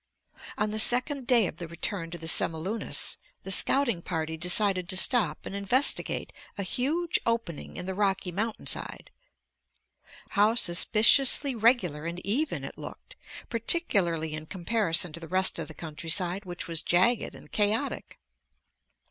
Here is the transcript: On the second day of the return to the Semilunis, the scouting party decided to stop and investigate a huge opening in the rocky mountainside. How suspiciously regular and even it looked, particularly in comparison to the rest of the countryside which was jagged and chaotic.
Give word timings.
On 0.57 0.71
the 0.71 0.79
second 0.79 1.27
day 1.27 1.45
of 1.45 1.57
the 1.57 1.67
return 1.67 2.09
to 2.09 2.17
the 2.17 2.27
Semilunis, 2.27 3.17
the 3.43 3.51
scouting 3.51 4.01
party 4.01 4.35
decided 4.35 4.89
to 4.89 4.97
stop 4.97 5.45
and 5.45 5.55
investigate 5.55 6.33
a 6.57 6.63
huge 6.63 7.19
opening 7.23 7.77
in 7.77 7.85
the 7.85 7.93
rocky 7.93 8.31
mountainside. 8.31 9.11
How 10.29 10.55
suspiciously 10.55 11.53
regular 11.53 12.07
and 12.07 12.19
even 12.25 12.63
it 12.63 12.79
looked, 12.79 13.15
particularly 13.49 14.33
in 14.33 14.47
comparison 14.47 15.13
to 15.13 15.19
the 15.19 15.27
rest 15.27 15.59
of 15.59 15.67
the 15.67 15.75
countryside 15.75 16.45
which 16.45 16.67
was 16.67 16.81
jagged 16.81 17.35
and 17.35 17.51
chaotic. 17.51 18.17